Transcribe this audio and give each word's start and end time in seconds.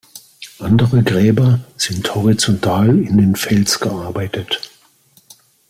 Andere 0.57 1.03
Gräber 1.03 1.59
sind 1.77 2.15
horizontal 2.15 2.89
in 3.03 3.19
den 3.19 3.35
Fels 3.35 3.79
gearbeitet. 3.79 4.71